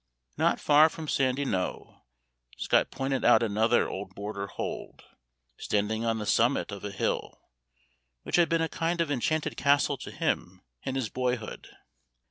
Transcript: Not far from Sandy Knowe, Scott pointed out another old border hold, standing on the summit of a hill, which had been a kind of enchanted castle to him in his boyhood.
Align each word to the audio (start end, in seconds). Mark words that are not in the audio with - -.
Not 0.35 0.59
far 0.59 0.89
from 0.89 1.07
Sandy 1.07 1.45
Knowe, 1.45 2.01
Scott 2.57 2.89
pointed 2.89 3.23
out 3.23 3.43
another 3.43 3.87
old 3.87 4.15
border 4.15 4.47
hold, 4.47 5.03
standing 5.59 6.05
on 6.05 6.17
the 6.17 6.25
summit 6.25 6.71
of 6.71 6.83
a 6.83 6.89
hill, 6.89 7.43
which 8.23 8.37
had 8.37 8.49
been 8.49 8.63
a 8.63 8.67
kind 8.67 8.99
of 8.99 9.11
enchanted 9.11 9.55
castle 9.57 9.97
to 9.97 10.09
him 10.09 10.63
in 10.81 10.95
his 10.95 11.09
boyhood. 11.11 11.67